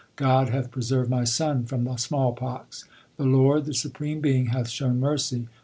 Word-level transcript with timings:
God 0.15 0.49
hath 0.49 0.71
preserved 0.71 1.11
my 1.11 1.23
son 1.25 1.65
from 1.65 1.83
the 1.83 1.95
small 1.95 2.33
pox; 2.33 2.85
The 3.17 3.23
Lord, 3.25 3.65
the 3.65 3.73
Supreme 3.75 4.19
Being 4.19 4.47
hath 4.47 4.67
shown 4.67 4.99
mercy. 4.99 5.45